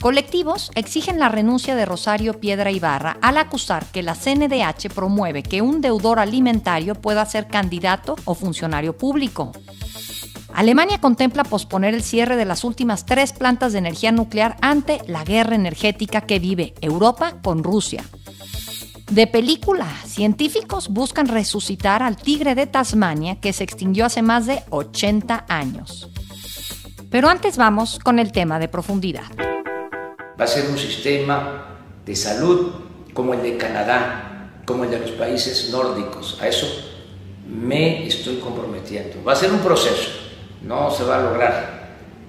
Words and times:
Colectivos 0.00 0.70
exigen 0.74 1.18
la 1.18 1.30
renuncia 1.30 1.74
de 1.74 1.86
Rosario 1.86 2.38
Piedra 2.38 2.70
Ibarra 2.70 3.16
al 3.22 3.38
acusar 3.38 3.86
que 3.86 4.02
la 4.02 4.14
CNDH 4.14 4.92
promueve 4.94 5.42
que 5.42 5.62
un 5.62 5.80
deudor 5.80 6.18
alimentario 6.18 6.94
pueda 6.94 7.24
ser 7.24 7.48
candidato 7.48 8.14
o 8.24 8.34
funcionario 8.34 8.96
público. 8.96 9.52
Alemania 10.52 11.00
contempla 11.00 11.44
posponer 11.44 11.94
el 11.94 12.02
cierre 12.02 12.36
de 12.36 12.44
las 12.44 12.62
últimas 12.62 13.06
tres 13.06 13.32
plantas 13.32 13.72
de 13.72 13.78
energía 13.78 14.12
nuclear 14.12 14.56
ante 14.60 15.00
la 15.06 15.24
guerra 15.24 15.54
energética 15.54 16.20
que 16.20 16.38
vive 16.38 16.74
Europa 16.80 17.38
con 17.42 17.64
Rusia. 17.64 18.04
De 19.10 19.26
película, 19.26 19.86
científicos 20.04 20.88
buscan 20.88 21.28
resucitar 21.28 22.02
al 22.02 22.16
tigre 22.16 22.54
de 22.54 22.66
Tasmania 22.66 23.40
que 23.40 23.52
se 23.52 23.64
extinguió 23.64 24.06
hace 24.06 24.22
más 24.22 24.46
de 24.46 24.62
80 24.70 25.46
años. 25.48 26.10
Pero 27.10 27.28
antes 27.28 27.56
vamos 27.56 27.98
con 27.98 28.18
el 28.18 28.32
tema 28.32 28.58
de 28.58 28.68
profundidad 28.68 29.26
va 30.38 30.44
a 30.44 30.48
ser 30.48 30.68
un 30.68 30.78
sistema 30.78 31.78
de 32.04 32.14
salud 32.14 32.72
como 33.12 33.34
el 33.34 33.42
de 33.42 33.56
Canadá, 33.56 34.50
como 34.64 34.84
el 34.84 34.90
de 34.90 35.00
los 35.00 35.10
países 35.12 35.70
nórdicos. 35.70 36.38
A 36.40 36.48
eso 36.48 36.66
me 37.48 38.06
estoy 38.06 38.36
comprometiendo. 38.36 39.22
Va 39.24 39.32
a 39.32 39.36
ser 39.36 39.50
un 39.50 39.60
proceso, 39.60 40.10
no 40.62 40.90
se 40.90 41.04
va 41.04 41.18
a 41.18 41.22
lograr 41.22 41.76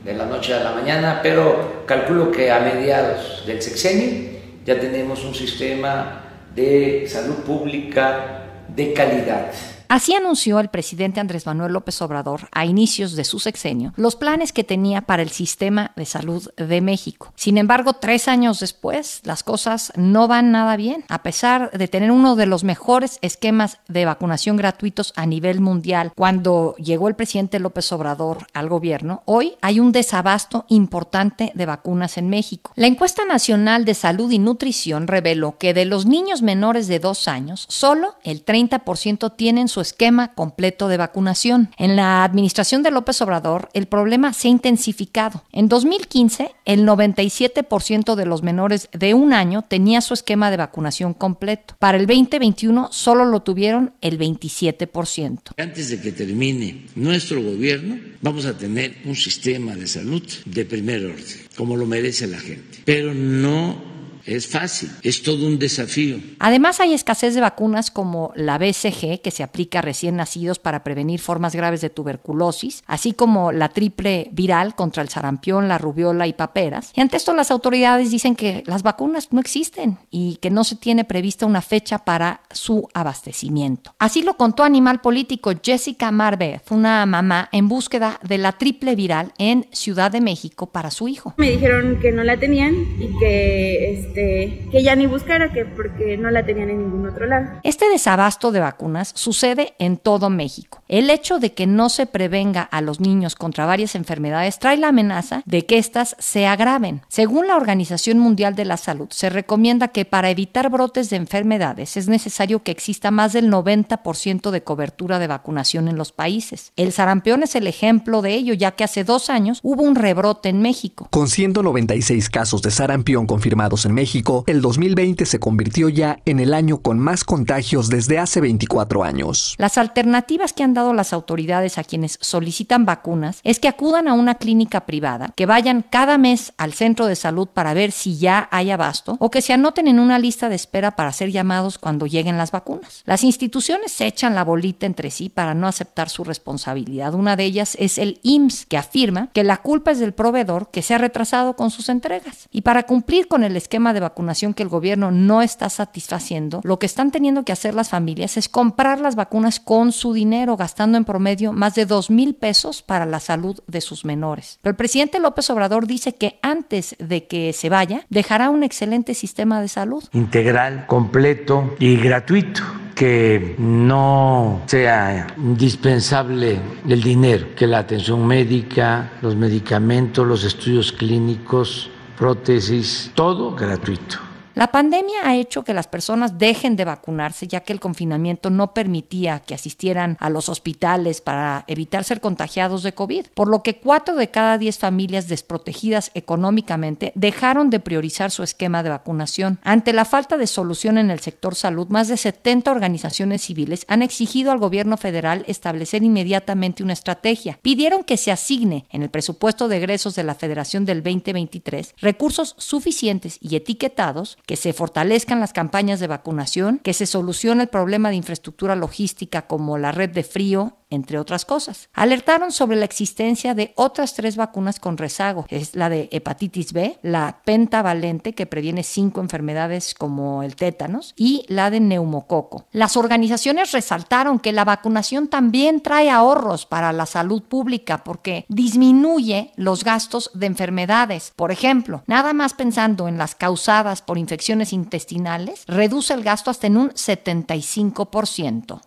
de 0.03 0.13
la 0.13 0.25
noche 0.25 0.53
a 0.53 0.63
la 0.63 0.71
mañana, 0.71 1.19
pero 1.21 1.83
calculo 1.85 2.31
que 2.31 2.51
a 2.51 2.59
mediados 2.59 3.43
del 3.45 3.61
sexenio 3.61 4.37
ya 4.65 4.79
tenemos 4.79 5.23
un 5.23 5.35
sistema 5.35 6.23
de 6.55 7.05
salud 7.07 7.35
pública 7.45 8.43
de 8.67 8.93
calidad. 8.93 9.51
Así 9.89 10.13
anunció 10.13 10.59
el 10.59 10.69
presidente 10.69 11.19
Andrés 11.19 11.45
Manuel 11.45 11.73
López 11.73 12.01
Obrador 12.01 12.49
a 12.51 12.65
inicios 12.65 13.15
de 13.15 13.23
su 13.23 13.39
sexenio 13.39 13.93
los 13.95 14.15
planes 14.15 14.51
que 14.53 14.63
tenía 14.63 15.01
para 15.01 15.21
el 15.21 15.29
sistema 15.29 15.91
de 15.95 16.05
salud 16.05 16.49
de 16.55 16.81
México. 16.81 17.31
Sin 17.35 17.57
embargo, 17.57 17.93
tres 17.93 18.27
años 18.27 18.59
después, 18.59 19.21
las 19.23 19.43
cosas 19.43 19.91
no 19.95 20.27
van 20.27 20.51
nada 20.51 20.75
bien. 20.77 21.05
A 21.09 21.23
pesar 21.23 21.71
de 21.71 21.87
tener 21.87 22.11
uno 22.11 22.35
de 22.35 22.45
los 22.45 22.63
mejores 22.63 23.19
esquemas 23.21 23.79
de 23.87 24.05
vacunación 24.05 24.57
gratuitos 24.57 25.13
a 25.15 25.25
nivel 25.25 25.61
mundial, 25.61 26.11
cuando 26.15 26.75
llegó 26.77 27.07
el 27.07 27.15
presidente 27.15 27.59
López 27.59 27.91
Obrador 27.91 28.47
al 28.53 28.69
gobierno, 28.69 29.23
hoy 29.25 29.55
hay 29.61 29.79
un 29.79 29.91
desabasto 29.91 30.65
importante 30.69 31.51
de 31.55 31.65
vacunas 31.65 32.17
en 32.17 32.29
México. 32.29 32.71
La 32.75 32.87
encuesta 32.87 33.25
nacional 33.25 33.85
de 33.85 33.93
salud 33.93 34.31
y 34.31 34.39
nutrición 34.39 35.07
reveló 35.07 35.57
que 35.57 35.73
de 35.73 35.85
los 35.85 36.05
niños 36.05 36.41
menores 36.41 36.87
de 36.87 36.99
dos 36.99 37.27
años, 37.27 37.65
solo 37.69 38.15
el 38.23 38.45
30% 38.45 39.35
tienen 39.35 39.67
su 39.67 39.76
esquema 39.81 40.33
completo 40.33 40.87
de 40.87 40.97
vacunación. 40.97 41.69
En 41.77 41.95
la 41.95 42.23
administración 42.23 42.83
de 42.83 42.91
López 42.91 43.21
Obrador, 43.21 43.69
el 43.73 43.87
problema 43.87 44.33
se 44.33 44.47
ha 44.47 44.51
intensificado. 44.51 45.43
En 45.51 45.67
2015, 45.69 46.51
el 46.65 46.85
97% 46.85 48.15
de 48.15 48.25
los 48.25 48.43
menores 48.43 48.89
de 48.91 49.13
un 49.13 49.33
año 49.33 49.63
tenía 49.63 50.01
su 50.01 50.13
esquema 50.13 50.51
de 50.51 50.57
vacunación 50.57 51.13
completo. 51.13 51.75
Para 51.79 51.97
el 51.97 52.07
2021, 52.07 52.89
solo 52.91 53.25
lo 53.25 53.41
tuvieron 53.41 53.93
el 54.01 54.17
27%. 54.19 55.53
Antes 55.57 55.89
de 55.89 56.01
que 56.01 56.11
termine 56.11 56.85
nuestro 56.95 57.41
gobierno, 57.41 57.97
vamos 58.21 58.45
a 58.45 58.57
tener 58.57 58.97
un 59.05 59.15
sistema 59.15 59.75
de 59.75 59.87
salud 59.87 60.23
de 60.45 60.65
primer 60.65 61.05
orden, 61.05 61.41
como 61.55 61.75
lo 61.75 61.85
merece 61.85 62.27
la 62.27 62.39
gente. 62.39 62.79
Pero 62.85 63.13
no 63.13 63.96
es 64.27 64.47
fácil, 64.47 64.91
es 65.03 65.23
todo 65.23 65.47
un 65.47 65.57
desafío. 65.57 66.19
Además 66.39 66.81
hay 66.81 66.93
escasez 66.93 67.33
de 67.33 67.41
vacunas 67.41 67.91
como 67.91 68.33
la 68.35 68.57
BCG, 68.57 69.21
que 69.21 69.31
se 69.31 69.41
aplica 69.41 69.79
a 69.79 69.81
recién 69.81 70.17
nacidos 70.17 70.59
para 70.59 70.83
prevenir 70.83 71.21
formas 71.21 71.55
graves 71.55 71.79
de 71.79 71.89
tuberculosis, 71.89 72.83
así 72.87 73.13
como 73.13 73.53
la 73.53 73.69
triple 73.69 74.27
viral 74.33 74.75
contra 74.75 75.01
el 75.01 75.09
sarampión, 75.09 75.69
la 75.69 75.77
rubiola 75.77 76.27
y 76.27 76.33
paperas. 76.33 76.91
Y 76.93 77.01
ante 77.01 77.15
esto 77.15 77.33
las 77.33 77.51
autoridades 77.51 78.11
dicen 78.11 78.35
que 78.35 78.63
las 78.65 78.83
vacunas 78.83 79.31
no 79.31 79.39
existen 79.39 79.97
y 80.11 80.35
que 80.37 80.49
no 80.49 80.65
se 80.65 80.75
tiene 80.75 81.05
prevista 81.05 81.45
una 81.45 81.61
fecha 81.61 81.99
para 81.99 82.41
su 82.51 82.89
abastecimiento. 82.93 83.95
Así 83.97 84.23
lo 84.23 84.35
contó 84.35 84.63
Animal 84.63 84.99
Político 84.99 85.53
Jessica 85.63 86.11
Marbeth, 86.11 86.69
una 86.71 87.05
mamá 87.05 87.47
en 87.53 87.69
búsqueda 87.69 88.19
de 88.23 88.37
la 88.37 88.51
triple 88.57 88.95
viral 88.95 89.31
en 89.37 89.67
Ciudad 89.71 90.11
de 90.11 90.19
México 90.19 90.67
para 90.67 90.91
su 90.91 91.07
hijo. 91.07 91.33
Me 91.37 91.51
dijeron 91.51 91.99
que 92.01 92.11
no 92.11 92.25
la 92.25 92.37
tenían 92.37 92.75
y 92.99 93.17
que... 93.19 93.93
Este, 93.93 94.16
este, 94.17 94.67
que 94.71 94.83
ya 94.83 94.95
ni 94.95 95.05
buscara, 95.05 95.51
que 95.53 95.65
porque 95.65 96.17
no 96.17 96.31
la 96.31 96.45
tenían 96.45 96.69
en 96.69 96.79
ningún 96.79 97.07
otro 97.07 97.27
lado. 97.27 97.59
Este 97.63 97.89
desabasto 97.89 98.51
de 98.51 98.59
vacunas 98.59 99.11
sucede 99.15 99.75
en 99.79 99.97
todo 99.97 100.29
México. 100.29 100.81
El 100.87 101.09
hecho 101.09 101.39
de 101.39 101.53
que 101.53 101.67
no 101.67 101.89
se 101.89 102.05
prevenga 102.05 102.61
a 102.61 102.81
los 102.81 102.99
niños 102.99 103.35
contra 103.35 103.65
varias 103.65 103.95
enfermedades 103.95 104.59
trae 104.59 104.77
la 104.77 104.89
amenaza 104.89 105.43
de 105.45 105.65
que 105.65 105.77
éstas 105.77 106.15
se 106.19 106.47
agraven. 106.47 107.01
Según 107.09 107.47
la 107.47 107.57
Organización 107.57 108.17
Mundial 108.19 108.55
de 108.55 108.65
la 108.65 108.77
Salud, 108.77 109.07
se 109.11 109.29
recomienda 109.29 109.89
que 109.89 110.05
para 110.05 110.29
evitar 110.29 110.69
brotes 110.69 111.09
de 111.09 111.17
enfermedades 111.17 111.97
es 111.97 112.07
necesario 112.07 112.63
que 112.63 112.71
exista 112.71 113.11
más 113.11 113.33
del 113.33 113.51
90% 113.51 114.49
de 114.49 114.63
cobertura 114.63 115.19
de 115.19 115.27
vacunación 115.27 115.87
en 115.87 115.97
los 115.97 116.11
países. 116.11 116.71
El 116.75 116.91
sarampión 116.91 117.43
es 117.43 117.55
el 117.55 117.67
ejemplo 117.67 118.21
de 118.21 118.33
ello, 118.33 118.53
ya 118.53 118.71
que 118.71 118.83
hace 118.83 119.03
dos 119.03 119.29
años 119.29 119.59
hubo 119.61 119.83
un 119.83 119.95
rebrote 119.95 120.49
en 120.49 120.61
México. 120.61 121.07
Con 121.11 121.27
196 121.27 122.29
casos 122.29 122.61
de 122.61 122.71
sarampión 122.71 123.27
confirmados 123.27 123.85
en 123.85 123.93
México, 123.93 124.06
El 124.47 124.61
2020 124.61 125.25
se 125.25 125.39
convirtió 125.39 125.89
ya 125.89 126.19
en 126.25 126.39
el 126.39 126.53
año 126.53 126.77
con 126.77 126.97
más 126.97 127.23
contagios 127.23 127.89
desde 127.89 128.19
hace 128.19 128.39
24 128.39 129.03
años. 129.03 129.55
Las 129.57 129.77
alternativas 129.77 130.53
que 130.53 130.63
han 130.63 130.73
dado 130.73 130.93
las 130.93 131.11
autoridades 131.11 131.77
a 131.77 131.83
quienes 131.83 132.17
solicitan 132.21 132.85
vacunas 132.85 133.41
es 133.43 133.59
que 133.59 133.67
acudan 133.67 134.07
a 134.07 134.13
una 134.13 134.35
clínica 134.35 134.85
privada, 134.85 135.33
que 135.35 135.45
vayan 135.45 135.83
cada 135.89 136.17
mes 136.17 136.53
al 136.57 136.73
centro 136.73 137.05
de 137.05 137.15
salud 137.15 137.47
para 137.53 137.73
ver 137.73 137.91
si 137.91 138.17
ya 138.17 138.47
hay 138.51 138.71
abasto 138.71 139.17
o 139.19 139.29
que 139.29 139.41
se 139.41 139.53
anoten 139.53 139.87
en 139.87 139.99
una 139.99 140.19
lista 140.19 140.47
de 140.47 140.55
espera 140.55 140.95
para 140.95 141.11
ser 141.11 141.31
llamados 141.31 141.77
cuando 141.77 142.05
lleguen 142.05 142.37
las 142.37 142.51
vacunas. 142.51 143.03
Las 143.05 143.23
instituciones 143.23 143.91
se 143.91 144.07
echan 144.07 144.35
la 144.35 144.43
bolita 144.43 144.85
entre 144.85 145.11
sí 145.11 145.29
para 145.29 145.53
no 145.53 145.67
aceptar 145.67 146.09
su 146.09 146.23
responsabilidad. 146.23 147.13
Una 147.13 147.35
de 147.35 147.43
ellas 147.43 147.75
es 147.79 147.97
el 147.97 148.19
IMSS, 148.23 148.65
que 148.67 148.77
afirma 148.77 149.27
que 149.33 149.43
la 149.43 149.57
culpa 149.57 149.91
es 149.91 149.99
del 149.99 150.13
proveedor 150.13 150.71
que 150.71 150.81
se 150.81 150.93
ha 150.93 150.97
retrasado 150.97 151.55
con 151.55 151.71
sus 151.71 151.89
entregas. 151.89 152.47
Y 152.51 152.61
para 152.61 152.83
cumplir 152.83 153.27
con 153.27 153.43
el 153.43 153.55
esquema 153.57 153.93
de 153.93 153.96
de 153.97 154.01
vacunación 154.01 154.53
que 154.53 154.63
el 154.63 154.69
gobierno 154.69 155.11
no 155.11 155.41
está 155.41 155.69
satisfaciendo, 155.69 156.61
lo 156.63 156.77
que 156.79 156.85
están 156.85 157.11
teniendo 157.11 157.43
que 157.43 157.51
hacer 157.51 157.73
las 157.73 157.89
familias 157.89 158.37
es 158.37 158.47
comprar 158.47 158.99
las 158.99 159.15
vacunas 159.15 159.59
con 159.59 159.91
su 159.91 160.13
dinero, 160.13 160.55
gastando 160.55 160.97
en 160.97 161.05
promedio 161.05 161.51
más 161.51 161.73
de 161.75 161.85
dos 161.85 162.09
mil 162.09 162.35
pesos 162.35 162.83
para 162.83 163.05
la 163.05 163.19
salud 163.19 163.59
de 163.67 163.81
sus 163.81 164.05
menores. 164.05 164.59
Pero 164.61 164.71
el 164.71 164.77
presidente 164.77 165.19
López 165.19 165.49
Obrador 165.49 165.87
dice 165.87 166.13
que 166.13 166.39
antes 166.41 166.95
de 166.99 167.25
que 167.25 167.53
se 167.53 167.69
vaya, 167.69 168.05
dejará 168.09 168.49
un 168.49 168.63
excelente 168.63 169.13
sistema 169.13 169.61
de 169.61 169.67
salud. 169.67 170.03
Integral, 170.13 170.85
completo 170.85 171.75
y 171.79 171.97
gratuito 171.97 172.61
que 172.97 173.55
no 173.59 174.63
sea 174.65 175.27
indispensable 175.37 176.59
el 176.87 177.03
dinero, 177.03 177.49
que 177.55 177.67
la 177.67 177.77
atención 177.77 178.25
médica, 178.25 179.11
los 179.21 179.35
medicamentos, 179.35 180.25
los 180.25 180.43
estudios 180.43 180.91
clínicos 180.91 181.91
prótesis, 182.17 183.11
todo 183.13 183.51
gratuito. 183.51 184.26
La 184.57 184.71
pandemia 184.71 185.19
ha 185.23 185.35
hecho 185.35 185.63
que 185.63 185.75
las 185.75 185.85
personas 185.85 186.39
dejen 186.39 186.75
de 186.75 186.83
vacunarse 186.83 187.47
ya 187.47 187.59
que 187.59 187.73
el 187.73 187.79
confinamiento 187.79 188.49
no 188.49 188.73
permitía 188.73 189.41
que 189.41 189.53
asistieran 189.53 190.17
a 190.19 190.31
los 190.31 190.49
hospitales 190.49 191.21
para 191.21 191.63
evitar 191.67 192.03
ser 192.03 192.21
contagiados 192.21 192.81
de 192.81 192.95
COVID, 192.95 193.27
por 193.35 193.49
lo 193.49 193.61
que 193.61 193.77
cuatro 193.77 194.15
de 194.15 194.31
cada 194.31 194.57
diez 194.57 194.79
familias 194.79 195.27
desprotegidas 195.27 196.09
económicamente 196.15 197.11
dejaron 197.13 197.69
de 197.69 197.79
priorizar 197.79 198.31
su 198.31 198.41
esquema 198.41 198.81
de 198.81 198.89
vacunación. 198.89 199.59
Ante 199.61 199.93
la 199.93 200.05
falta 200.05 200.37
de 200.37 200.47
solución 200.47 200.97
en 200.97 201.11
el 201.11 201.19
sector 201.19 201.53
salud, 201.53 201.89
más 201.89 202.07
de 202.07 202.17
70 202.17 202.71
organizaciones 202.71 203.43
civiles 203.43 203.85
han 203.87 204.01
exigido 204.01 204.51
al 204.51 204.57
gobierno 204.57 204.97
federal 204.97 205.45
establecer 205.47 206.01
inmediatamente 206.01 206.81
una 206.81 206.93
estrategia. 206.93 207.59
Pidieron 207.61 208.03
que 208.03 208.17
se 208.17 208.31
asigne 208.31 208.87
en 208.89 209.03
el 209.03 209.11
presupuesto 209.11 209.67
de 209.67 209.77
egresos 209.77 210.15
de 210.15 210.23
la 210.23 210.33
Federación 210.33 210.83
del 210.83 211.03
2023 211.03 211.93
recursos 212.01 212.55
suficientes 212.57 213.37
y 213.39 213.55
etiquetados 213.55 214.39
que 214.47 214.55
se 214.55 214.71
fortalezcan 214.71 215.41
las 215.41 215.51
campañas 215.51 215.99
de 215.99 216.07
vacunación, 216.07 216.79
que 216.79 216.93
se 216.93 217.05
solucione 217.05 217.63
el 217.63 217.69
problema 217.69 218.09
de 218.09 218.15
infraestructura 218.15 218.77
logística 218.77 219.45
como 219.45 219.77
la 219.77 219.91
red 219.91 220.09
de 220.09 220.23
frío 220.23 220.77
entre 220.89 221.19
otras 221.19 221.45
cosas. 221.45 221.89
Alertaron 221.93 222.51
sobre 222.51 222.77
la 222.77 222.85
existencia 222.85 223.53
de 223.53 223.73
otras 223.75 224.13
tres 224.13 224.35
vacunas 224.35 224.79
con 224.79 224.97
rezago. 224.97 225.45
Es 225.49 225.75
la 225.75 225.89
de 225.89 226.09
hepatitis 226.11 226.73
B, 226.73 226.97
la 227.01 227.41
pentavalente 227.45 228.33
que 228.33 228.45
previene 228.45 228.83
cinco 228.83 229.21
enfermedades 229.21 229.93
como 229.93 230.43
el 230.43 230.55
tétanos 230.55 231.13
y 231.15 231.45
la 231.47 231.69
de 231.69 231.79
neumococo. 231.79 232.65
Las 232.71 232.97
organizaciones 232.97 233.71
resaltaron 233.71 234.39
que 234.39 234.51
la 234.51 234.65
vacunación 234.65 235.27
también 235.27 235.81
trae 235.81 236.09
ahorros 236.09 236.65
para 236.65 236.93
la 236.93 237.05
salud 237.05 237.43
pública 237.43 238.03
porque 238.03 238.45
disminuye 238.47 239.51
los 239.55 239.83
gastos 239.83 240.31
de 240.33 240.45
enfermedades. 240.45 241.33
Por 241.35 241.51
ejemplo, 241.51 242.03
nada 242.07 242.33
más 242.33 242.53
pensando 242.53 243.07
en 243.07 243.17
las 243.17 243.35
causadas 243.35 244.01
por 244.01 244.17
infecciones 244.17 244.73
intestinales, 244.73 245.63
reduce 245.67 246.13
el 246.13 246.23
gasto 246.23 246.51
hasta 246.51 246.67
en 246.67 246.77
un 246.77 246.89
75%. 246.91 248.81